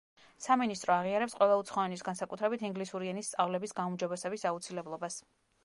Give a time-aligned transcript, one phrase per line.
[0.43, 5.23] სამინისტრო აღიარებს ყველა უცხო ენის, განსაკუთრებით ინგლისური ენის სწავლების გაუმჯობესების აუცილებლობას.